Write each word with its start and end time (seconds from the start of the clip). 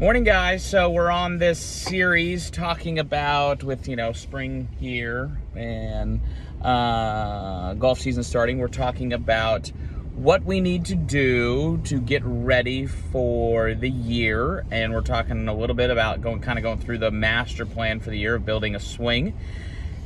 Morning, 0.00 0.24
guys. 0.24 0.64
So 0.64 0.90
we're 0.90 1.08
on 1.08 1.38
this 1.38 1.60
series 1.60 2.50
talking 2.50 2.98
about 2.98 3.62
with 3.62 3.86
you 3.86 3.94
know 3.94 4.10
spring 4.10 4.66
here 4.80 5.30
and 5.54 6.20
uh, 6.60 7.74
golf 7.74 8.00
season 8.00 8.24
starting. 8.24 8.58
We're 8.58 8.66
talking 8.66 9.12
about 9.12 9.68
what 10.16 10.42
we 10.42 10.60
need 10.60 10.84
to 10.86 10.96
do 10.96 11.80
to 11.84 12.00
get 12.00 12.22
ready 12.24 12.86
for 12.86 13.74
the 13.74 13.88
year, 13.88 14.66
and 14.72 14.92
we're 14.92 15.00
talking 15.00 15.46
a 15.46 15.54
little 15.54 15.76
bit 15.76 15.90
about 15.90 16.20
going 16.20 16.40
kind 16.40 16.58
of 16.58 16.64
going 16.64 16.80
through 16.80 16.98
the 16.98 17.12
master 17.12 17.64
plan 17.64 18.00
for 18.00 18.10
the 18.10 18.18
year 18.18 18.34
of 18.34 18.44
building 18.44 18.74
a 18.74 18.80
swing. 18.80 19.32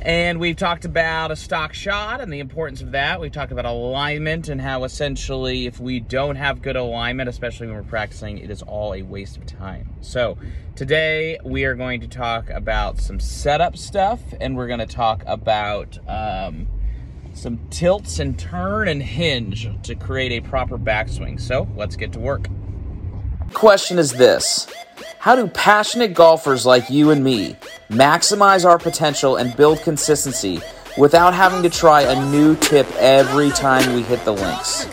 And 0.01 0.39
we've 0.39 0.55
talked 0.55 0.85
about 0.85 1.29
a 1.29 1.35
stock 1.35 1.73
shot 1.73 2.21
and 2.21 2.31
the 2.31 2.39
importance 2.39 2.81
of 2.81 2.91
that. 2.91 3.19
We've 3.19 3.31
talked 3.31 3.51
about 3.51 3.65
alignment 3.65 4.47
and 4.47 4.61
how 4.61 4.85
essentially, 4.85 5.65
if 5.65 5.79
we 5.79 5.99
don't 5.99 6.37
have 6.37 6.61
good 6.61 6.77
alignment, 6.77 7.27
especially 7.27 7.67
when 7.67 7.75
we're 7.75 7.83
practicing, 7.83 8.37
it 8.37 8.49
is 8.49 8.61
all 8.61 8.93
a 8.93 9.01
waste 9.01 9.35
of 9.35 9.45
time. 9.45 9.89
So, 9.99 10.37
today 10.75 11.37
we 11.43 11.65
are 11.65 11.75
going 11.75 11.99
to 11.99 12.07
talk 12.07 12.49
about 12.49 12.99
some 12.99 13.19
setup 13.19 13.75
stuff 13.75 14.21
and 14.39 14.55
we're 14.55 14.67
going 14.67 14.79
to 14.79 14.85
talk 14.85 15.23
about 15.27 15.99
um, 16.07 16.67
some 17.33 17.59
tilts 17.69 18.19
and 18.19 18.39
turn 18.39 18.87
and 18.87 19.03
hinge 19.03 19.69
to 19.83 19.95
create 19.95 20.31
a 20.31 20.47
proper 20.47 20.77
backswing. 20.77 21.41
So, 21.41 21.67
let's 21.75 21.97
get 21.97 22.13
to 22.13 22.19
work. 22.19 22.47
Question 23.53 23.97
is 23.99 24.13
this 24.13 24.67
How 25.17 25.35
do 25.35 25.47
passionate 25.47 26.13
golfers 26.13 26.65
like 26.65 26.89
you 26.89 27.11
and 27.11 27.23
me 27.23 27.57
maximize 27.89 28.65
our 28.65 28.77
potential 28.77 29.37
and 29.37 29.55
build 29.57 29.81
consistency 29.81 30.61
without 30.97 31.33
having 31.33 31.63
to 31.63 31.69
try 31.69 32.01
a 32.01 32.31
new 32.31 32.55
tip 32.57 32.87
every 32.97 33.49
time 33.51 33.93
we 33.93 34.03
hit 34.03 34.23
the 34.23 34.33
links? 34.33 34.85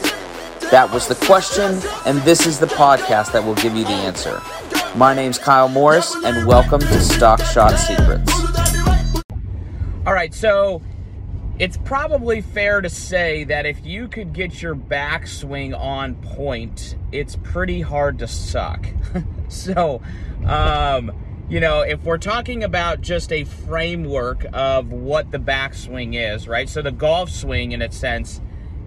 That 0.70 0.90
was 0.92 1.06
the 1.06 1.14
question, 1.26 1.80
and 2.06 2.18
this 2.22 2.46
is 2.46 2.58
the 2.58 2.66
podcast 2.66 3.32
that 3.32 3.44
will 3.44 3.54
give 3.56 3.76
you 3.76 3.84
the 3.84 3.90
answer. 3.90 4.42
My 4.96 5.14
name's 5.14 5.38
Kyle 5.38 5.68
Morris, 5.68 6.14
and 6.24 6.46
welcome 6.46 6.80
to 6.80 7.00
Stock 7.00 7.40
Shot 7.40 7.76
Secrets. 7.76 8.32
All 10.06 10.12
right, 10.12 10.34
so 10.34 10.82
it's 11.58 11.78
probably 11.78 12.42
fair 12.42 12.82
to 12.82 12.90
say 12.90 13.44
that 13.44 13.64
if 13.64 13.84
you 13.86 14.08
could 14.08 14.32
get 14.34 14.60
your 14.60 14.74
backswing 14.74 15.78
on 15.78 16.14
point, 16.16 16.96
it's 17.12 17.36
pretty 17.36 17.80
hard 17.80 18.18
to 18.18 18.28
suck. 18.28 18.86
so, 19.48 20.02
um, 20.44 21.12
you 21.48 21.60
know, 21.60 21.80
if 21.80 22.02
we're 22.02 22.18
talking 22.18 22.62
about 22.62 23.00
just 23.00 23.32
a 23.32 23.44
framework 23.44 24.44
of 24.52 24.92
what 24.92 25.30
the 25.30 25.38
backswing 25.38 26.14
is, 26.14 26.46
right? 26.46 26.68
So 26.68 26.82
the 26.82 26.92
golf 26.92 27.30
swing, 27.30 27.72
in 27.72 27.80
a 27.80 27.90
sense, 27.90 28.42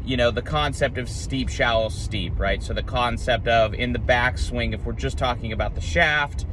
you 0.05 0.15
know, 0.15 0.29
the 0.29 0.43
concept 0.43 0.99
of 0.99 1.09
steep, 1.09 1.49
shallow, 1.49 1.89
steep, 1.89 2.39
right? 2.39 2.61
So 2.61 2.73
the 2.73 2.83
concept 2.83 3.47
of 3.47 3.73
in 3.73 3.93
the 3.93 3.99
backswing, 3.99 4.73
if 4.73 4.85
we're 4.85 4.93
just 4.93 5.17
talking 5.17 5.51
about 5.53 5.73
the 5.73 5.81
shaft, 5.81 6.45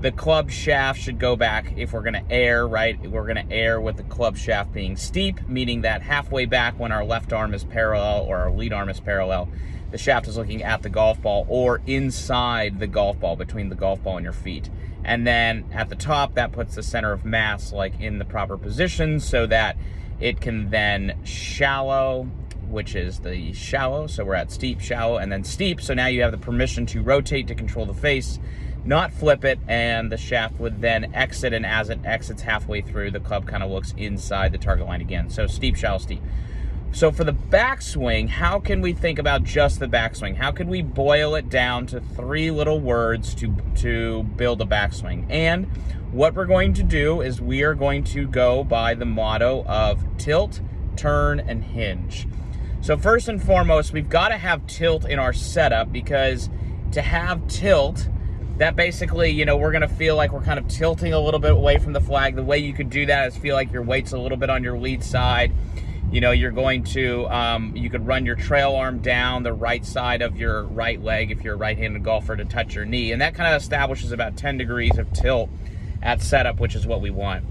the 0.00 0.12
club 0.12 0.50
shaft 0.50 1.00
should 1.00 1.18
go 1.18 1.34
back 1.34 1.72
if 1.76 1.92
we're 1.92 2.02
to 2.02 2.22
err, 2.30 2.66
right? 2.66 3.00
We're 3.00 3.32
to 3.34 3.50
err 3.50 3.80
with 3.80 3.96
the 3.96 4.04
club 4.04 4.36
shaft 4.36 4.72
being 4.72 4.96
steep, 4.96 5.48
meaning 5.48 5.82
that 5.82 6.02
halfway 6.02 6.46
back 6.46 6.78
when 6.78 6.92
our 6.92 7.04
left 7.04 7.32
arm 7.32 7.52
is 7.52 7.64
parallel 7.64 8.22
or 8.22 8.38
our 8.38 8.50
lead 8.52 8.72
arm 8.72 8.88
is 8.88 9.00
parallel, 9.00 9.48
the 9.90 9.98
shaft 9.98 10.28
is 10.28 10.36
looking 10.36 10.62
at 10.62 10.82
the 10.82 10.88
golf 10.88 11.20
ball 11.20 11.46
or 11.48 11.80
inside 11.86 12.78
the 12.78 12.86
golf 12.86 13.18
ball 13.18 13.34
between 13.34 13.70
the 13.70 13.74
golf 13.74 14.02
ball 14.02 14.16
and 14.16 14.24
your 14.24 14.32
feet. 14.32 14.70
And 15.02 15.26
then 15.26 15.64
at 15.72 15.88
the 15.88 15.96
top, 15.96 16.34
that 16.34 16.52
puts 16.52 16.74
the 16.74 16.82
center 16.82 17.12
of 17.12 17.24
mass 17.24 17.72
like 17.72 17.98
in 17.98 18.18
the 18.18 18.24
proper 18.24 18.56
position 18.56 19.18
so 19.18 19.46
that 19.46 19.76
it 20.20 20.40
can 20.40 20.70
then 20.70 21.18
shallow, 21.24 22.24
which 22.68 22.94
is 22.94 23.20
the 23.20 23.52
shallow. 23.52 24.06
So 24.06 24.24
we're 24.24 24.34
at 24.34 24.52
steep, 24.52 24.80
shallow, 24.80 25.16
and 25.16 25.32
then 25.32 25.42
steep. 25.42 25.80
So 25.80 25.94
now 25.94 26.06
you 26.06 26.22
have 26.22 26.32
the 26.32 26.38
permission 26.38 26.86
to 26.86 27.02
rotate 27.02 27.48
to 27.48 27.54
control 27.54 27.86
the 27.86 27.94
face, 27.94 28.38
not 28.88 29.12
flip 29.12 29.44
it, 29.44 29.58
and 29.68 30.10
the 30.10 30.16
shaft 30.16 30.58
would 30.58 30.80
then 30.80 31.14
exit. 31.14 31.52
And 31.52 31.66
as 31.66 31.90
it 31.90 32.00
exits 32.04 32.42
halfway 32.42 32.80
through, 32.80 33.10
the 33.10 33.20
club 33.20 33.46
kind 33.46 33.62
of 33.62 33.70
looks 33.70 33.92
inside 33.96 34.50
the 34.52 34.58
target 34.58 34.86
line 34.86 35.02
again. 35.02 35.28
So 35.28 35.46
steep, 35.46 35.76
shallow, 35.76 35.98
steep. 35.98 36.22
So 36.90 37.12
for 37.12 37.22
the 37.22 37.34
backswing, 37.34 38.30
how 38.30 38.58
can 38.58 38.80
we 38.80 38.94
think 38.94 39.18
about 39.18 39.44
just 39.44 39.78
the 39.78 39.86
backswing? 39.86 40.36
How 40.36 40.50
can 40.50 40.68
we 40.68 40.80
boil 40.80 41.34
it 41.34 41.50
down 41.50 41.86
to 41.88 42.00
three 42.00 42.50
little 42.50 42.80
words 42.80 43.34
to 43.36 43.54
to 43.76 44.22
build 44.22 44.62
a 44.62 44.64
backswing? 44.64 45.26
And 45.28 45.66
what 46.10 46.34
we're 46.34 46.46
going 46.46 46.72
to 46.74 46.82
do 46.82 47.20
is 47.20 47.42
we 47.42 47.62
are 47.62 47.74
going 47.74 48.04
to 48.04 48.26
go 48.26 48.64
by 48.64 48.94
the 48.94 49.04
motto 49.04 49.64
of 49.66 50.02
tilt, 50.16 50.62
turn, 50.96 51.40
and 51.40 51.62
hinge. 51.62 52.26
So 52.80 52.96
first 52.96 53.28
and 53.28 53.42
foremost, 53.42 53.92
we've 53.92 54.08
got 54.08 54.28
to 54.28 54.38
have 54.38 54.66
tilt 54.66 55.04
in 55.04 55.18
our 55.18 55.34
setup 55.34 55.92
because 55.92 56.48
to 56.92 57.02
have 57.02 57.46
tilt, 57.48 58.08
that 58.58 58.74
basically, 58.74 59.30
you 59.30 59.44
know, 59.44 59.56
we're 59.56 59.70
going 59.70 59.82
to 59.82 59.88
feel 59.88 60.16
like 60.16 60.32
we're 60.32 60.42
kind 60.42 60.58
of 60.58 60.66
tilting 60.66 61.12
a 61.12 61.18
little 61.18 61.40
bit 61.40 61.52
away 61.52 61.78
from 61.78 61.92
the 61.92 62.00
flag. 62.00 62.34
The 62.34 62.42
way 62.42 62.58
you 62.58 62.72
could 62.72 62.90
do 62.90 63.06
that 63.06 63.28
is 63.28 63.36
feel 63.36 63.54
like 63.54 63.72
your 63.72 63.82
weight's 63.82 64.12
a 64.12 64.18
little 64.18 64.36
bit 64.36 64.50
on 64.50 64.64
your 64.64 64.76
lead 64.76 65.02
side. 65.02 65.52
You 66.10 66.22
know 66.22 66.30
you're 66.30 66.52
going 66.52 66.84
to 66.84 67.26
um, 67.28 67.76
you 67.76 67.90
could 67.90 68.06
run 68.06 68.24
your 68.24 68.34
trail 68.34 68.74
arm 68.74 69.00
down 69.00 69.42
the 69.42 69.52
right 69.52 69.84
side 69.84 70.22
of 70.22 70.38
your 70.38 70.64
right 70.64 71.00
leg 71.00 71.30
if 71.30 71.44
you're 71.44 71.54
a 71.54 71.58
right-handed 71.58 72.02
golfer 72.02 72.34
to 72.34 72.46
touch 72.46 72.74
your 72.74 72.86
knee. 72.86 73.12
And 73.12 73.20
that 73.20 73.34
kind 73.34 73.54
of 73.54 73.60
establishes 73.60 74.10
about 74.10 74.36
10 74.36 74.56
degrees 74.56 74.96
of 74.96 75.12
tilt 75.12 75.50
at 76.02 76.22
setup 76.22 76.60
which 76.60 76.74
is 76.74 76.86
what 76.86 77.02
we 77.02 77.10
want. 77.10 77.44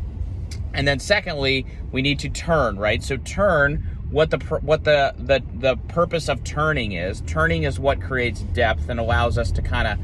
And 0.74 0.88
then 0.88 1.00
secondly 1.00 1.68
we 1.92 2.02
need 2.02 2.18
to 2.20 2.30
turn 2.30 2.80
right? 2.80 3.04
So 3.04 3.18
turn 3.18 3.88
what 4.10 4.32
the 4.32 4.40
what 4.62 4.86
the 4.86 5.14
the 5.20 5.44
the 5.54 5.78
purpose 5.88 6.28
of 6.28 6.44
turning 6.44 6.94
is. 6.94 7.22
Turning 7.28 7.62
is 7.62 7.80
what 7.80 8.02
creates 8.02 8.42
depth 8.42 8.90
and 8.90 9.00
allows 9.00 9.38
us 9.38 9.52
to 9.52 9.62
kind 9.62 9.88
of 9.88 10.00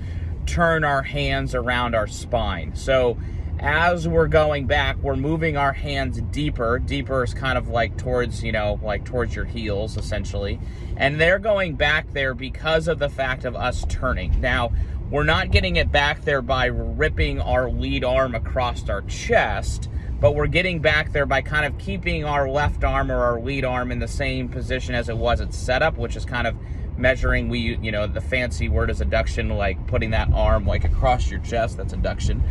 turn 0.45 0.83
our 0.83 1.03
hands 1.03 1.55
around 1.55 1.95
our 1.95 2.07
spine 2.07 2.75
so 2.75 3.17
as 3.63 4.09
we're 4.09 4.27
going 4.27 4.67
back, 4.67 4.97
we're 4.97 5.15
moving 5.15 5.55
our 5.55 5.71
hands 5.71 6.19
deeper. 6.31 6.79
Deeper 6.79 7.23
is 7.23 7.33
kind 7.33 7.57
of 7.57 7.69
like 7.69 7.95
towards, 7.97 8.43
you 8.43 8.51
know, 8.51 8.77
like 8.83 9.05
towards 9.05 9.33
your 9.35 9.45
heels, 9.45 9.95
essentially. 9.95 10.59
And 10.97 11.19
they're 11.19 11.39
going 11.39 11.75
back 11.75 12.11
there 12.11 12.33
because 12.33 12.89
of 12.89 12.99
the 12.99 13.07
fact 13.07 13.45
of 13.45 13.55
us 13.55 13.85
turning. 13.87 14.41
Now, 14.41 14.73
we're 15.09 15.23
not 15.23 15.51
getting 15.51 15.77
it 15.77 15.93
back 15.93 16.23
there 16.23 16.41
by 16.41 16.65
ripping 16.65 17.39
our 17.39 17.69
lead 17.69 18.03
arm 18.03 18.35
across 18.35 18.89
our 18.89 19.03
chest, 19.03 19.89
but 20.19 20.35
we're 20.35 20.47
getting 20.47 20.79
back 20.79 21.13
there 21.13 21.25
by 21.25 21.41
kind 21.41 21.65
of 21.65 21.77
keeping 21.77 22.25
our 22.25 22.49
left 22.49 22.83
arm 22.83 23.09
or 23.09 23.23
our 23.23 23.39
lead 23.39 23.63
arm 23.63 23.93
in 23.93 23.99
the 23.99 24.07
same 24.09 24.49
position 24.49 24.93
as 24.93 25.07
it 25.07 25.17
was 25.17 25.39
at 25.39 25.53
setup, 25.53 25.97
which 25.97 26.17
is 26.17 26.25
kind 26.25 26.47
of 26.47 26.57
measuring 26.97 27.49
we 27.49 27.77
you 27.77 27.91
know 27.91 28.05
the 28.05 28.21
fancy 28.21 28.69
word 28.69 28.89
is 28.89 28.99
adduction 28.99 29.55
like 29.57 29.87
putting 29.87 30.11
that 30.11 30.31
arm 30.33 30.65
like 30.65 30.83
across 30.83 31.29
your 31.29 31.39
chest 31.41 31.77
that's 31.77 31.93
adduction. 31.93 32.41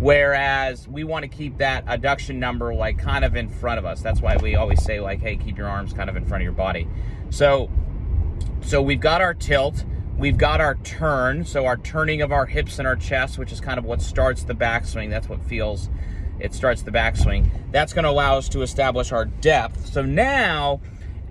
Whereas 0.00 0.88
we 0.88 1.04
want 1.04 1.22
to 1.22 1.28
keep 1.28 1.58
that 1.58 1.86
adduction 1.86 2.36
number 2.36 2.74
like 2.74 2.98
kind 2.98 3.24
of 3.24 3.36
in 3.36 3.48
front 3.48 3.78
of 3.78 3.84
us. 3.84 4.02
That's 4.02 4.20
why 4.20 4.36
we 4.36 4.56
always 4.56 4.82
say 4.82 5.00
like 5.00 5.20
hey 5.20 5.36
keep 5.36 5.56
your 5.56 5.68
arms 5.68 5.92
kind 5.92 6.10
of 6.10 6.16
in 6.16 6.24
front 6.24 6.42
of 6.42 6.44
your 6.44 6.52
body. 6.52 6.88
So 7.30 7.70
so 8.62 8.82
we've 8.82 9.00
got 9.00 9.20
our 9.20 9.34
tilt 9.34 9.84
we've 10.18 10.36
got 10.36 10.60
our 10.60 10.74
turn 10.76 11.44
so 11.44 11.64
our 11.64 11.76
turning 11.78 12.20
of 12.20 12.30
our 12.30 12.46
hips 12.46 12.78
and 12.78 12.86
our 12.86 12.94
chest 12.94 13.38
which 13.38 13.50
is 13.50 13.60
kind 13.60 13.78
of 13.78 13.84
what 13.84 14.00
starts 14.02 14.44
the 14.44 14.54
backswing 14.54 15.08
that's 15.08 15.26
what 15.26 15.42
feels 15.42 15.88
it 16.42 16.54
starts 16.54 16.82
the 16.82 16.90
backswing. 16.90 17.48
That's 17.70 17.92
going 17.92 18.02
to 18.02 18.10
allow 18.10 18.36
us 18.36 18.48
to 18.50 18.62
establish 18.62 19.12
our 19.12 19.26
depth. 19.26 19.86
So 19.86 20.02
now 20.02 20.80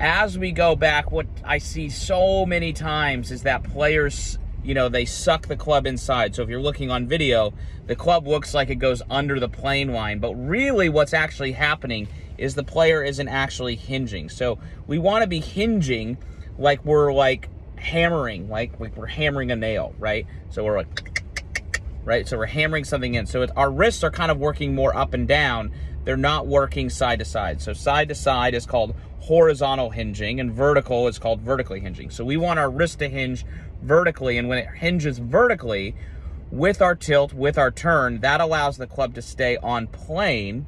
as 0.01 0.35
we 0.35 0.51
go 0.51 0.75
back, 0.75 1.11
what 1.11 1.27
I 1.43 1.59
see 1.59 1.87
so 1.87 2.43
many 2.43 2.73
times 2.73 3.29
is 3.29 3.43
that 3.43 3.63
players, 3.63 4.39
you 4.63 4.73
know, 4.73 4.89
they 4.89 5.05
suck 5.05 5.45
the 5.45 5.55
club 5.55 5.85
inside. 5.85 6.33
So 6.33 6.41
if 6.41 6.49
you're 6.49 6.59
looking 6.59 6.89
on 6.89 7.07
video, 7.07 7.53
the 7.85 7.95
club 7.95 8.27
looks 8.27 8.55
like 8.55 8.71
it 8.71 8.75
goes 8.75 9.03
under 9.11 9.39
the 9.39 9.47
plane 9.47 9.93
line. 9.93 10.17
But 10.17 10.33
really, 10.33 10.89
what's 10.89 11.13
actually 11.13 11.51
happening 11.51 12.07
is 12.39 12.55
the 12.55 12.63
player 12.63 13.03
isn't 13.03 13.27
actually 13.27 13.75
hinging. 13.75 14.27
So 14.29 14.57
we 14.87 14.97
want 14.97 15.21
to 15.21 15.27
be 15.27 15.39
hinging 15.39 16.17
like 16.57 16.83
we're 16.83 17.13
like 17.13 17.47
hammering, 17.75 18.49
like, 18.49 18.79
we're 18.79 19.05
hammering 19.05 19.51
a 19.51 19.55
nail, 19.55 19.93
right? 19.99 20.25
So 20.49 20.63
we're 20.63 20.77
like, 20.77 21.21
right? 22.03 22.27
So 22.27 22.39
we're 22.39 22.47
hammering 22.47 22.85
something 22.85 23.13
in. 23.13 23.27
So 23.27 23.45
our 23.55 23.71
wrists 23.71 24.03
are 24.03 24.11
kind 24.11 24.31
of 24.31 24.39
working 24.39 24.73
more 24.73 24.95
up 24.95 25.13
and 25.13 25.27
down. 25.27 25.71
They're 26.05 26.17
not 26.17 26.47
working 26.47 26.89
side 26.89 27.19
to 27.19 27.25
side. 27.25 27.61
So 27.61 27.73
side 27.73 28.09
to 28.09 28.15
side 28.15 28.55
is 28.55 28.65
called 28.65 28.95
horizontal 29.21 29.91
hinging 29.91 30.39
and 30.39 30.51
vertical 30.51 31.07
is 31.07 31.19
called 31.19 31.41
vertically 31.41 31.79
hinging. 31.79 32.09
So 32.09 32.25
we 32.25 32.37
want 32.37 32.59
our 32.59 32.69
wrist 32.69 32.99
to 32.99 33.07
hinge 33.07 33.45
vertically 33.81 34.37
and 34.37 34.49
when 34.49 34.57
it 34.57 34.67
hinges 34.75 35.19
vertically 35.19 35.95
with 36.51 36.81
our 36.81 36.95
tilt, 36.95 37.31
with 37.31 37.57
our 37.57 37.71
turn, 37.71 38.19
that 38.21 38.41
allows 38.41 38.77
the 38.77 38.87
club 38.87 39.13
to 39.15 39.21
stay 39.21 39.57
on 39.57 39.87
plane. 39.87 40.65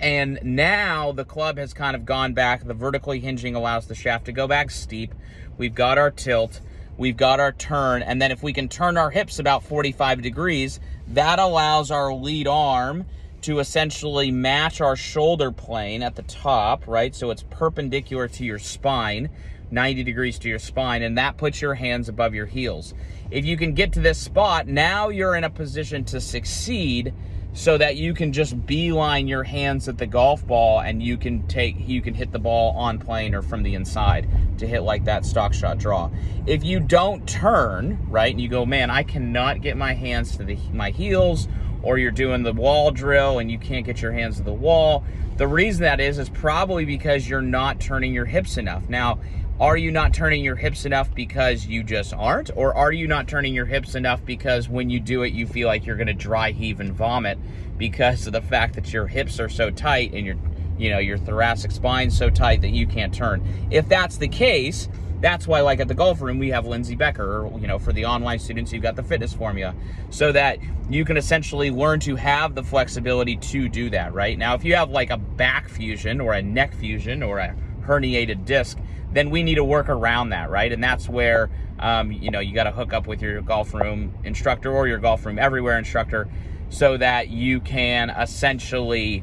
And 0.00 0.40
now 0.42 1.12
the 1.12 1.24
club 1.24 1.58
has 1.58 1.72
kind 1.72 1.94
of 1.94 2.04
gone 2.04 2.32
back. 2.32 2.64
The 2.64 2.74
vertically 2.74 3.20
hinging 3.20 3.54
allows 3.54 3.86
the 3.86 3.94
shaft 3.94 4.24
to 4.24 4.32
go 4.32 4.48
back 4.48 4.70
steep. 4.70 5.14
We've 5.58 5.74
got 5.74 5.98
our 5.98 6.10
tilt, 6.10 6.60
we've 6.96 7.16
got 7.16 7.38
our 7.38 7.52
turn, 7.52 8.02
and 8.02 8.20
then 8.20 8.32
if 8.32 8.42
we 8.42 8.52
can 8.52 8.68
turn 8.68 8.96
our 8.96 9.10
hips 9.10 9.38
about 9.38 9.62
45 9.62 10.22
degrees, 10.22 10.80
that 11.08 11.38
allows 11.38 11.90
our 11.90 12.12
lead 12.12 12.48
arm 12.48 13.04
to 13.42 13.58
essentially 13.58 14.30
match 14.30 14.80
our 14.80 14.96
shoulder 14.96 15.52
plane 15.52 16.02
at 16.02 16.16
the 16.16 16.22
top, 16.22 16.86
right? 16.86 17.14
So 17.14 17.30
it's 17.30 17.44
perpendicular 17.50 18.28
to 18.28 18.44
your 18.44 18.58
spine. 18.58 19.30
90 19.70 20.04
degrees 20.04 20.38
to 20.38 20.50
your 20.50 20.58
spine, 20.58 21.02
and 21.02 21.16
that 21.16 21.38
puts 21.38 21.62
your 21.62 21.74
hands 21.74 22.08
above 22.08 22.34
your 22.34 22.44
heels. 22.44 22.92
If 23.30 23.46
you 23.46 23.56
can 23.56 23.72
get 23.72 23.94
to 23.94 24.00
this 24.00 24.18
spot, 24.18 24.68
now 24.68 25.08
you're 25.08 25.34
in 25.34 25.44
a 25.44 25.50
position 25.50 26.04
to 26.04 26.20
succeed 26.20 27.14
so 27.54 27.76
that 27.76 27.96
you 27.96 28.14
can 28.14 28.32
just 28.32 28.66
beeline 28.66 29.28
your 29.28 29.44
hands 29.44 29.88
at 29.88 29.98
the 29.98 30.06
golf 30.06 30.46
ball 30.46 30.80
and 30.80 31.02
you 31.02 31.18
can 31.18 31.46
take 31.48 31.76
you 31.86 32.00
can 32.00 32.14
hit 32.14 32.32
the 32.32 32.38
ball 32.38 32.74
on 32.76 32.98
plane 32.98 33.34
or 33.34 33.42
from 33.42 33.62
the 33.62 33.74
inside 33.74 34.26
to 34.58 34.66
hit 34.66 34.80
like 34.80 35.04
that 35.04 35.24
stock 35.24 35.52
shot 35.52 35.78
draw. 35.78 36.10
If 36.46 36.64
you 36.64 36.80
don't 36.80 37.28
turn, 37.28 37.98
right, 38.08 38.32
and 38.32 38.40
you 38.40 38.48
go, 38.48 38.64
"Man, 38.64 38.90
I 38.90 39.02
cannot 39.02 39.60
get 39.60 39.76
my 39.76 39.92
hands 39.92 40.36
to 40.38 40.44
the 40.44 40.56
my 40.72 40.90
heels," 40.90 41.46
or 41.82 41.98
you're 41.98 42.10
doing 42.10 42.42
the 42.42 42.52
wall 42.52 42.90
drill 42.90 43.38
and 43.38 43.50
you 43.50 43.58
can't 43.58 43.84
get 43.84 44.00
your 44.00 44.12
hands 44.12 44.36
to 44.36 44.42
the 44.42 44.52
wall, 44.52 45.04
the 45.36 45.46
reason 45.46 45.82
that 45.82 46.00
is 46.00 46.18
is 46.18 46.28
probably 46.28 46.84
because 46.84 47.28
you're 47.28 47.42
not 47.42 47.80
turning 47.80 48.12
your 48.12 48.26
hips 48.26 48.56
enough. 48.56 48.88
Now, 48.88 49.18
are 49.60 49.76
you 49.76 49.90
not 49.90 50.12
turning 50.12 50.42
your 50.42 50.56
hips 50.56 50.86
enough 50.86 51.14
because 51.14 51.66
you 51.66 51.82
just 51.82 52.12
aren't? 52.12 52.50
Or 52.56 52.74
are 52.74 52.92
you 52.92 53.06
not 53.06 53.28
turning 53.28 53.54
your 53.54 53.66
hips 53.66 53.94
enough 53.94 54.24
because 54.24 54.68
when 54.68 54.90
you 54.90 54.98
do 54.98 55.22
it, 55.22 55.32
you 55.32 55.46
feel 55.46 55.68
like 55.68 55.86
you're 55.86 55.96
to 55.96 56.14
dry 56.14 56.50
heave 56.50 56.80
and 56.80 56.92
vomit 56.92 57.38
because 57.78 58.26
of 58.26 58.32
the 58.32 58.40
fact 58.40 58.74
that 58.74 58.92
your 58.92 59.06
hips 59.06 59.38
are 59.38 59.48
so 59.48 59.70
tight 59.70 60.12
and 60.14 60.26
your, 60.26 60.36
you 60.78 60.90
know, 60.90 60.98
your 60.98 61.16
thoracic 61.18 61.70
spine 61.70 62.10
so 62.10 62.28
tight 62.28 62.60
that 62.62 62.70
you 62.70 62.86
can't 62.86 63.14
turn? 63.14 63.68
If 63.70 63.88
that's 63.88 64.16
the 64.16 64.28
case, 64.28 64.88
that's 65.22 65.46
why, 65.46 65.60
like 65.60 65.80
at 65.80 65.88
the 65.88 65.94
golf 65.94 66.20
room, 66.20 66.38
we 66.38 66.48
have 66.50 66.66
Lindsay 66.66 66.96
Becker, 66.96 67.48
you 67.58 67.68
know, 67.68 67.78
for 67.78 67.92
the 67.92 68.04
online 68.04 68.40
students, 68.40 68.72
you've 68.72 68.82
got 68.82 68.96
the 68.96 69.02
fitness 69.02 69.32
formula 69.32 69.74
so 70.10 70.32
that 70.32 70.58
you 70.90 71.04
can 71.04 71.16
essentially 71.16 71.70
learn 71.70 72.00
to 72.00 72.16
have 72.16 72.54
the 72.54 72.62
flexibility 72.62 73.36
to 73.36 73.68
do 73.68 73.88
that, 73.90 74.12
right? 74.12 74.36
Now, 74.36 74.54
if 74.54 74.64
you 74.64 74.74
have 74.74 74.90
like 74.90 75.10
a 75.10 75.16
back 75.16 75.68
fusion 75.68 76.20
or 76.20 76.32
a 76.34 76.42
neck 76.42 76.74
fusion 76.74 77.22
or 77.22 77.38
a 77.38 77.54
herniated 77.82 78.44
disc, 78.44 78.78
then 79.12 79.30
we 79.30 79.42
need 79.42 79.54
to 79.54 79.64
work 79.64 79.88
around 79.88 80.30
that, 80.30 80.50
right? 80.50 80.72
And 80.72 80.82
that's 80.82 81.08
where 81.08 81.50
um, 81.78 82.10
you 82.12 82.30
know 82.30 82.40
you 82.40 82.54
got 82.54 82.64
to 82.64 82.72
hook 82.72 82.92
up 82.92 83.06
with 83.06 83.22
your 83.22 83.40
golf 83.42 83.72
room 83.74 84.14
instructor 84.24 84.72
or 84.72 84.88
your 84.88 84.98
golf 84.98 85.24
room 85.24 85.38
everywhere 85.38 85.78
instructor, 85.78 86.28
so 86.68 86.96
that 86.96 87.28
you 87.28 87.60
can 87.60 88.10
essentially 88.10 89.22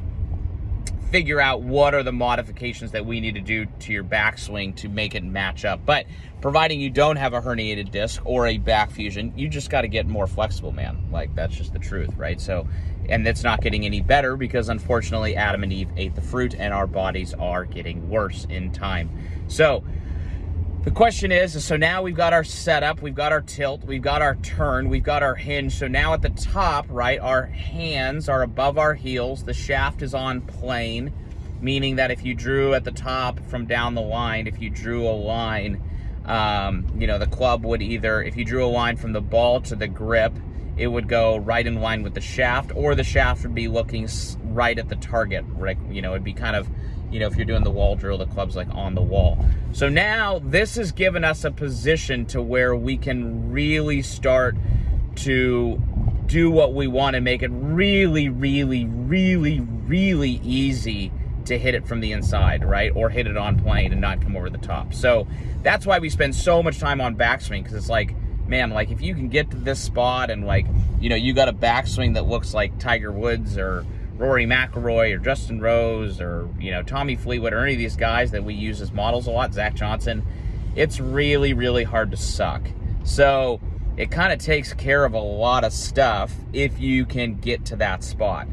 figure 1.10 1.40
out 1.40 1.62
what 1.62 1.94
are 1.94 2.02
the 2.02 2.12
modifications 2.12 2.92
that 2.92 3.04
we 3.04 3.20
need 3.20 3.34
to 3.34 3.40
do 3.40 3.66
to 3.80 3.92
your 3.92 4.04
backswing 4.04 4.74
to 4.76 4.88
make 4.88 5.14
it 5.14 5.24
match 5.24 5.64
up. 5.64 5.84
But 5.84 6.06
providing 6.40 6.80
you 6.80 6.90
don't 6.90 7.16
have 7.16 7.32
a 7.32 7.40
herniated 7.40 7.90
disc 7.90 8.22
or 8.24 8.46
a 8.46 8.58
back 8.58 8.90
fusion, 8.92 9.32
you 9.36 9.48
just 9.48 9.70
got 9.70 9.82
to 9.82 9.88
get 9.88 10.06
more 10.06 10.26
flexible, 10.26 10.72
man. 10.72 11.08
Like 11.10 11.34
that's 11.34 11.54
just 11.54 11.72
the 11.72 11.78
truth, 11.78 12.14
right? 12.16 12.40
So, 12.40 12.68
and 13.08 13.26
it's 13.26 13.42
not 13.42 13.60
getting 13.60 13.84
any 13.84 14.00
better 14.00 14.36
because 14.36 14.68
unfortunately 14.68 15.34
Adam 15.34 15.64
and 15.64 15.72
Eve 15.72 15.90
ate 15.96 16.14
the 16.14 16.22
fruit 16.22 16.54
and 16.54 16.72
our 16.72 16.86
bodies 16.86 17.34
are 17.34 17.64
getting 17.64 18.08
worse 18.08 18.46
in 18.48 18.70
time. 18.72 19.10
So, 19.48 19.82
the 20.82 20.90
question 20.90 21.30
is, 21.30 21.62
so 21.62 21.76
now 21.76 22.00
we've 22.00 22.16
got 22.16 22.32
our 22.32 22.42
setup, 22.42 23.02
we've 23.02 23.14
got 23.14 23.32
our 23.32 23.42
tilt, 23.42 23.84
we've 23.84 24.00
got 24.00 24.22
our 24.22 24.36
turn, 24.36 24.88
we've 24.88 25.02
got 25.02 25.22
our 25.22 25.34
hinge. 25.34 25.74
So 25.74 25.88
now 25.88 26.14
at 26.14 26.22
the 26.22 26.30
top, 26.30 26.86
right, 26.88 27.20
our 27.20 27.46
hands 27.46 28.30
are 28.30 28.42
above 28.42 28.78
our 28.78 28.94
heels. 28.94 29.44
The 29.44 29.52
shaft 29.52 30.00
is 30.00 30.14
on 30.14 30.40
plane, 30.40 31.12
meaning 31.60 31.96
that 31.96 32.10
if 32.10 32.24
you 32.24 32.34
drew 32.34 32.72
at 32.72 32.84
the 32.84 32.92
top 32.92 33.40
from 33.40 33.66
down 33.66 33.94
the 33.94 34.00
line, 34.00 34.46
if 34.46 34.58
you 34.62 34.70
drew 34.70 35.06
a 35.06 35.12
line, 35.12 35.82
um, 36.24 36.86
you 36.96 37.06
know, 37.06 37.18
the 37.18 37.26
club 37.26 37.62
would 37.66 37.82
either, 37.82 38.22
if 38.22 38.34
you 38.36 38.46
drew 38.46 38.64
a 38.64 38.68
line 38.68 38.96
from 38.96 39.12
the 39.12 39.20
ball 39.20 39.60
to 39.62 39.76
the 39.76 39.88
grip, 39.88 40.32
it 40.78 40.86
would 40.86 41.08
go 41.08 41.36
right 41.36 41.66
in 41.66 41.82
line 41.82 42.02
with 42.02 42.14
the 42.14 42.22
shaft, 42.22 42.72
or 42.74 42.94
the 42.94 43.04
shaft 43.04 43.42
would 43.42 43.54
be 43.54 43.68
looking 43.68 44.08
right 44.44 44.78
at 44.78 44.88
the 44.88 44.96
target. 44.96 45.44
Right, 45.46 45.76
you 45.90 46.00
know, 46.00 46.12
it'd 46.12 46.24
be 46.24 46.32
kind 46.32 46.56
of 46.56 46.70
you 47.10 47.20
know, 47.20 47.26
if 47.26 47.36
you're 47.36 47.44
doing 47.44 47.64
the 47.64 47.70
wall 47.70 47.96
drill, 47.96 48.18
the 48.18 48.26
club's 48.26 48.56
like 48.56 48.68
on 48.74 48.94
the 48.94 49.02
wall. 49.02 49.44
So 49.72 49.88
now 49.88 50.40
this 50.44 50.76
has 50.76 50.92
given 50.92 51.24
us 51.24 51.44
a 51.44 51.50
position 51.50 52.26
to 52.26 52.40
where 52.40 52.74
we 52.74 52.96
can 52.96 53.50
really 53.50 54.02
start 54.02 54.56
to 55.16 55.80
do 56.26 56.50
what 56.50 56.74
we 56.74 56.86
want 56.86 57.16
and 57.16 57.24
make 57.24 57.42
it 57.42 57.50
really, 57.52 58.28
really, 58.28 58.84
really, 58.84 59.60
really 59.60 60.40
easy 60.44 61.12
to 61.46 61.58
hit 61.58 61.74
it 61.74 61.86
from 61.86 62.00
the 62.00 62.12
inside, 62.12 62.64
right? 62.64 62.92
Or 62.94 63.10
hit 63.10 63.26
it 63.26 63.36
on 63.36 63.58
plane 63.58 63.90
and 63.92 64.00
not 64.00 64.20
come 64.20 64.36
over 64.36 64.48
the 64.48 64.58
top. 64.58 64.94
So 64.94 65.26
that's 65.62 65.84
why 65.84 65.98
we 65.98 66.08
spend 66.08 66.34
so 66.34 66.62
much 66.62 66.78
time 66.78 67.00
on 67.00 67.16
backswing 67.16 67.62
because 67.62 67.74
it's 67.74 67.88
like, 67.88 68.14
man, 68.46 68.70
like 68.70 68.90
if 68.90 69.00
you 69.00 69.14
can 69.14 69.28
get 69.28 69.50
to 69.50 69.56
this 69.56 69.80
spot 69.80 70.30
and 70.30 70.46
like, 70.46 70.66
you 71.00 71.08
know, 71.08 71.16
you 71.16 71.32
got 71.32 71.48
a 71.48 71.52
backswing 71.52 72.14
that 72.14 72.26
looks 72.26 72.54
like 72.54 72.78
Tiger 72.78 73.10
Woods 73.10 73.58
or 73.58 73.84
Rory 74.20 74.44
McIlroy 74.44 75.14
or 75.14 75.18
Justin 75.18 75.62
Rose 75.62 76.20
or 76.20 76.46
you 76.58 76.70
know 76.70 76.82
Tommy 76.82 77.16
Fleetwood 77.16 77.54
or 77.54 77.64
any 77.64 77.72
of 77.72 77.78
these 77.78 77.96
guys 77.96 78.30
that 78.32 78.44
we 78.44 78.52
use 78.52 78.82
as 78.82 78.92
models 78.92 79.26
a 79.26 79.30
lot, 79.30 79.54
Zach 79.54 79.74
Johnson, 79.74 80.24
it's 80.76 81.00
really 81.00 81.54
really 81.54 81.84
hard 81.84 82.10
to 82.10 82.18
suck. 82.18 82.62
So 83.02 83.60
it 83.96 84.10
kind 84.10 84.30
of 84.30 84.38
takes 84.38 84.74
care 84.74 85.06
of 85.06 85.14
a 85.14 85.18
lot 85.18 85.64
of 85.64 85.72
stuff 85.72 86.34
if 86.52 86.78
you 86.78 87.06
can 87.06 87.40
get 87.40 87.64
to 87.66 87.76
that 87.76 88.04
spot. 88.04 88.46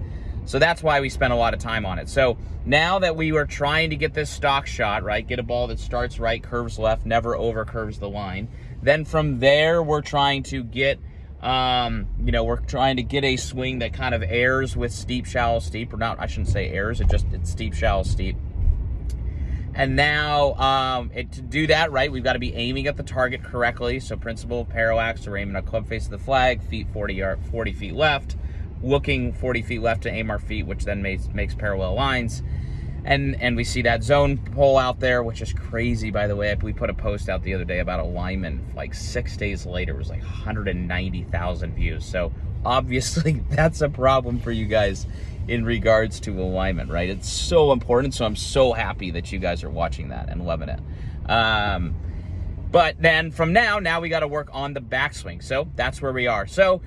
So 0.45 0.57
that's 0.57 0.81
why 0.81 1.01
we 1.01 1.09
spent 1.09 1.33
a 1.33 1.35
lot 1.35 1.53
of 1.53 1.59
time 1.59 1.85
on 1.85 1.99
it. 1.99 2.07
So 2.07 2.37
now 2.65 2.99
that 2.99 3.17
we 3.17 3.33
were 3.33 3.45
trying 3.45 3.89
to 3.89 3.97
get 3.97 4.13
this 4.13 4.29
stock 4.29 4.65
shot, 4.67 5.03
right, 5.03 5.27
get 5.27 5.39
a 5.39 5.43
ball 5.43 5.67
that 5.67 5.79
starts 5.79 6.17
right, 6.17 6.41
curves 6.41 6.79
left, 6.79 7.05
never 7.05 7.35
over 7.35 7.65
curves 7.65 7.99
the 7.99 8.09
line. 8.09 8.47
Then 8.81 9.03
from 9.03 9.39
there, 9.39 9.83
we're 9.83 10.01
trying 10.01 10.43
to 10.43 10.63
get 10.63 10.99
um, 11.41 12.07
you 12.23 12.31
know, 12.31 12.43
we're 12.43 12.59
trying 12.59 12.97
to 12.97 13.03
get 13.03 13.23
a 13.23 13.37
swing 13.37 13.79
that 13.79 13.93
kind 13.93 14.15
of 14.15 14.23
errs 14.23 14.75
with 14.75 14.91
steep, 14.91 15.25
shallow, 15.25 15.59
steep, 15.59 15.93
or 15.93 15.97
not, 15.97 16.19
I 16.19 16.27
shouldn't 16.27 16.49
say 16.49 16.69
errs, 16.69 17.01
it 17.01 17.09
just, 17.09 17.27
it's 17.31 17.51
steep, 17.51 17.73
shallow, 17.73 18.03
steep. 18.03 18.35
And 19.75 19.95
now, 19.95 20.55
um, 20.55 21.11
it, 21.13 21.31
to 21.33 21.41
do 21.41 21.67
that, 21.67 21.91
right, 21.91 22.11
we've 22.11 22.23
got 22.23 22.33
to 22.33 22.39
be 22.39 22.55
aiming 22.55 22.87
at 22.87 22.97
the 22.97 23.03
target 23.03 23.43
correctly. 23.43 23.99
So 23.99 24.17
principle, 24.17 24.65
parallax, 24.65 25.27
we're 25.27 25.37
aiming 25.37 25.55
at 25.55 25.67
club 25.67 25.87
face 25.87 26.05
of 26.05 26.11
the 26.11 26.17
flag, 26.17 26.63
feet 26.63 26.87
40, 26.91 27.13
yard, 27.13 27.39
40 27.51 27.73
feet 27.73 27.93
left, 27.93 28.35
looking 28.81 29.33
40 29.33 29.61
feet 29.61 29.81
left 29.83 30.01
to 30.03 30.09
aim 30.09 30.31
our 30.31 30.39
feet, 30.39 30.65
which 30.65 30.85
then 30.85 31.03
makes, 31.03 31.27
makes 31.27 31.53
parallel 31.53 31.93
lines 31.93 32.41
and 33.07 33.41
and 33.41 33.55
we 33.55 33.63
see 33.63 33.81
that 33.83 34.03
zone 34.03 34.37
pole 34.37 34.77
out 34.77 34.99
there, 34.99 35.23
which 35.23 35.41
is 35.41 35.53
crazy. 35.53 36.11
By 36.11 36.27
the 36.27 36.35
way, 36.35 36.53
we 36.61 36.73
put 36.73 36.89
a 36.89 36.93
post 36.93 37.29
out 37.29 37.41
the 37.41 37.53
other 37.53 37.63
day 37.63 37.79
about 37.79 38.01
alignment. 38.01 38.75
Like 38.75 38.93
six 38.93 39.37
days 39.37 39.65
later, 39.65 39.93
it 39.93 39.97
was 39.97 40.09
like 40.09 40.21
190,000 40.21 41.73
views. 41.73 42.05
So 42.05 42.33
obviously, 42.65 43.43
that's 43.49 43.79
a 43.79 43.87
problem 43.87 44.39
for 44.39 44.51
you 44.51 44.65
guys 44.65 45.07
in 45.47 45.63
regards 45.63 46.19
to 46.19 46.31
alignment, 46.41 46.91
right? 46.91 47.09
It's 47.09 47.29
so 47.29 47.71
important. 47.71 48.13
So 48.13 48.25
I'm 48.25 48.35
so 48.35 48.73
happy 48.73 49.11
that 49.11 49.31
you 49.31 49.39
guys 49.39 49.63
are 49.63 49.69
watching 49.69 50.09
that 50.09 50.27
and 50.27 50.45
loving 50.45 50.67
it. 50.67 50.79
Um, 51.29 51.95
but 52.69 53.01
then 53.01 53.31
from 53.31 53.53
now, 53.53 53.79
now 53.79 54.01
we 54.01 54.09
got 54.09 54.19
to 54.19 54.27
work 54.27 54.49
on 54.51 54.73
the 54.73 54.81
backswing. 54.81 55.41
So 55.41 55.69
that's 55.77 56.01
where 56.01 56.11
we 56.11 56.27
are. 56.27 56.45
So 56.45 56.81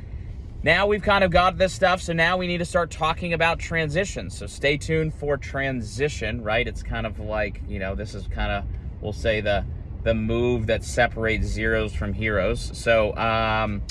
now 0.62 0.86
we've 0.86 1.02
kind 1.02 1.24
of 1.24 1.30
got 1.30 1.56
this 1.56 1.72
stuff, 1.72 2.02
so 2.02 2.12
now 2.12 2.36
we 2.36 2.46
need 2.46 2.58
to 2.58 2.64
start 2.64 2.90
talking 2.90 3.32
about 3.32 3.58
transition. 3.58 4.30
So 4.30 4.46
stay 4.46 4.76
tuned 4.76 5.14
for 5.14 5.36
transition, 5.36 6.42
right? 6.42 6.66
It's 6.66 6.82
kind 6.82 7.06
of 7.06 7.18
like, 7.18 7.62
you 7.66 7.78
know, 7.78 7.94
this 7.94 8.14
is 8.14 8.26
kind 8.28 8.52
of, 8.52 8.64
we'll 9.00 9.12
say 9.12 9.40
the 9.40 9.64
the 10.02 10.14
move 10.14 10.66
that 10.66 10.82
separates 10.82 11.46
zeros 11.46 11.92
from 11.92 12.12
heroes. 12.12 12.70
So 12.74 13.14
um, 13.16 13.82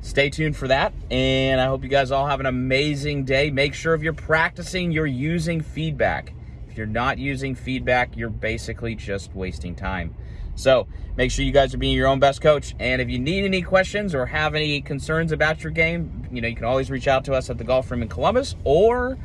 stay 0.00 0.30
tuned 0.30 0.56
for 0.56 0.68
that. 0.68 0.92
And 1.10 1.60
I 1.60 1.66
hope 1.66 1.82
you 1.82 1.88
guys 1.88 2.10
all 2.10 2.26
have 2.26 2.40
an 2.40 2.46
amazing 2.46 3.24
day. 3.24 3.50
Make 3.50 3.74
sure 3.74 3.94
if 3.94 4.02
you're 4.02 4.12
practicing, 4.12 4.92
you're 4.92 5.06
using 5.06 5.60
feedback. 5.60 6.32
If 6.68 6.76
you're 6.76 6.86
not 6.86 7.18
using 7.18 7.54
feedback, 7.54 8.16
you're 8.16 8.30
basically 8.30 8.94
just 8.94 9.34
wasting 9.34 9.74
time. 9.74 10.14
So 10.56 10.88
make 11.16 11.30
sure 11.30 11.44
you 11.44 11.52
guys 11.52 11.72
are 11.74 11.78
being 11.78 11.96
your 11.96 12.08
own 12.08 12.18
best 12.18 12.40
coach. 12.40 12.74
And 12.80 13.00
if 13.00 13.08
you 13.08 13.18
need 13.18 13.44
any 13.44 13.62
questions 13.62 14.14
or 14.14 14.26
have 14.26 14.54
any 14.54 14.80
concerns 14.80 15.30
about 15.30 15.62
your 15.62 15.70
game, 15.70 16.26
you 16.32 16.40
know, 16.40 16.48
you 16.48 16.56
can 16.56 16.64
always 16.64 16.90
reach 16.90 17.06
out 17.06 17.24
to 17.26 17.34
us 17.34 17.48
at 17.48 17.58
the 17.58 17.64
Golf 17.64 17.90
Room 17.90 18.02
in 18.02 18.08
Columbus 18.08 18.56
or 18.64 19.18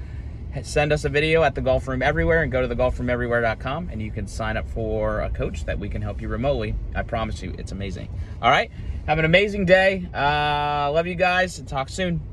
send 0.64 0.92
us 0.92 1.06
a 1.06 1.10
video 1.10 1.44
at 1.44 1.56
the 1.56 1.62
Golf 1.62 1.88
Room 1.88 2.02
Everywhere 2.02 2.44
and 2.44 2.52
go 2.52 2.66
to 2.66 2.76
thegolfroomeverywhere.com 2.76 3.90
and 3.90 4.02
you 4.02 4.12
can 4.12 4.28
sign 4.28 4.58
up 4.58 4.70
for 4.70 5.22
a 5.22 5.30
coach 5.30 5.66
that 5.66 5.80
we 5.80 5.90
can 5.90 6.02
help 6.02 6.22
you 6.22 6.28
remotely. 6.28 6.76
I 6.94 7.04
promise 7.04 7.42
you, 7.42 7.56
it's 7.58 7.72
amazing. 7.72 8.10
All 8.42 8.52
right. 8.52 8.70
Have 9.08 9.18
an 9.18 9.26
amazing 9.26 9.66
day. 9.66 10.08
Uh, 10.14 10.92
love 10.92 11.08
you 11.08 11.16
guys. 11.16 11.60
Talk 11.62 11.90
soon. 11.90 12.31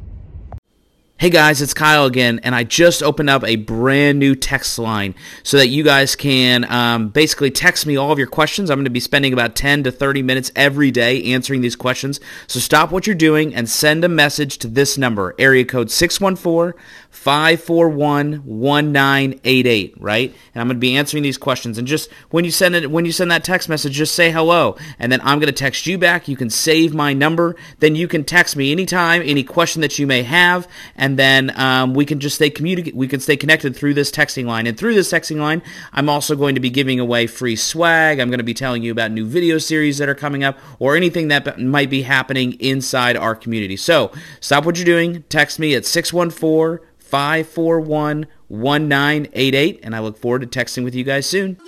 Hey 1.20 1.30
guys, 1.30 1.60
it's 1.60 1.74
Kyle 1.74 2.04
again, 2.04 2.38
and 2.44 2.54
I 2.54 2.62
just 2.62 3.02
opened 3.02 3.28
up 3.28 3.42
a 3.42 3.56
brand 3.56 4.20
new 4.20 4.36
text 4.36 4.78
line 4.78 5.16
so 5.42 5.56
that 5.56 5.66
you 5.66 5.82
guys 5.82 6.14
can 6.14 6.64
um, 6.70 7.08
basically 7.08 7.50
text 7.50 7.86
me 7.86 7.96
all 7.96 8.12
of 8.12 8.18
your 8.18 8.28
questions. 8.28 8.70
I'm 8.70 8.76
going 8.76 8.84
to 8.84 8.90
be 8.90 9.00
spending 9.00 9.32
about 9.32 9.56
10 9.56 9.82
to 9.82 9.90
30 9.90 10.22
minutes 10.22 10.52
every 10.54 10.92
day 10.92 11.24
answering 11.32 11.60
these 11.60 11.74
questions. 11.74 12.20
So 12.46 12.60
stop 12.60 12.92
what 12.92 13.08
you're 13.08 13.16
doing 13.16 13.52
and 13.52 13.68
send 13.68 14.04
a 14.04 14.08
message 14.08 14.58
to 14.58 14.68
this 14.68 14.96
number, 14.96 15.34
area 15.40 15.64
code 15.64 15.90
614 15.90 16.80
541 17.10 18.42
1988, 18.44 19.94
right? 19.98 20.32
And 20.54 20.60
I'm 20.60 20.68
going 20.68 20.76
to 20.76 20.80
be 20.80 20.96
answering 20.96 21.24
these 21.24 21.36
questions. 21.36 21.78
And 21.78 21.88
just 21.88 22.12
when 22.30 22.44
you 22.44 22.52
send 22.52 22.76
it, 22.76 22.92
when 22.92 23.04
you 23.04 23.10
send 23.10 23.32
that 23.32 23.42
text 23.42 23.68
message, 23.68 23.94
just 23.94 24.14
say 24.14 24.30
hello, 24.30 24.76
and 25.00 25.10
then 25.10 25.20
I'm 25.22 25.40
going 25.40 25.52
to 25.52 25.52
text 25.52 25.84
you 25.88 25.98
back. 25.98 26.28
You 26.28 26.36
can 26.36 26.48
save 26.48 26.94
my 26.94 27.12
number, 27.12 27.56
then 27.80 27.96
you 27.96 28.06
can 28.06 28.22
text 28.22 28.54
me 28.54 28.70
anytime, 28.70 29.22
any 29.24 29.42
question 29.42 29.82
that 29.82 29.98
you 29.98 30.06
may 30.06 30.22
have, 30.22 30.68
and 30.94 31.07
and 31.08 31.18
then 31.18 31.58
um, 31.58 31.94
we 31.94 32.04
can 32.04 32.20
just 32.20 32.36
stay 32.36 32.50
communicate. 32.50 32.94
We 32.94 33.08
can 33.08 33.18
stay 33.18 33.34
connected 33.34 33.74
through 33.74 33.94
this 33.94 34.10
texting 34.10 34.44
line, 34.44 34.66
and 34.66 34.76
through 34.76 34.92
this 34.92 35.10
texting 35.10 35.38
line, 35.38 35.62
I'm 35.94 36.10
also 36.10 36.36
going 36.36 36.54
to 36.54 36.60
be 36.60 36.68
giving 36.68 37.00
away 37.00 37.26
free 37.26 37.56
swag. 37.56 38.20
I'm 38.20 38.28
going 38.28 38.40
to 38.40 38.44
be 38.44 38.52
telling 38.52 38.82
you 38.82 38.92
about 38.92 39.10
new 39.10 39.24
video 39.24 39.56
series 39.56 39.96
that 39.96 40.08
are 40.10 40.14
coming 40.14 40.44
up, 40.44 40.58
or 40.78 40.96
anything 40.96 41.28
that 41.28 41.58
might 41.58 41.88
be 41.88 42.02
happening 42.02 42.60
inside 42.60 43.16
our 43.16 43.34
community. 43.34 43.78
So 43.78 44.12
stop 44.40 44.66
what 44.66 44.76
you're 44.76 44.84
doing. 44.84 45.22
Text 45.30 45.58
me 45.58 45.74
at 45.74 45.86
614 45.86 46.86
541 46.98 48.26
1988, 48.48 49.80
and 49.82 49.96
I 49.96 50.00
look 50.00 50.18
forward 50.18 50.42
to 50.42 50.46
texting 50.46 50.84
with 50.84 50.94
you 50.94 51.04
guys 51.04 51.24
soon. 51.24 51.58